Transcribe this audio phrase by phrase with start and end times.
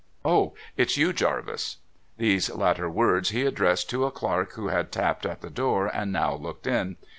[0.25, 0.55] O!
[0.77, 1.77] It's you, Jarvis!'
[2.17, 6.11] These latter words he addressed to a clerk who had tapped at the door, and
[6.11, 6.97] now looked in.